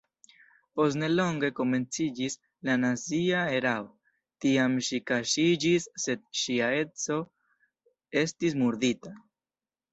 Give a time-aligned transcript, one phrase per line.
[0.77, 2.37] Post nelonge komenciĝis
[2.69, 3.85] la nazia erao,
[4.47, 7.21] tiam ŝi kaŝiĝis sed ŝia edzo
[8.27, 9.19] estis murdita.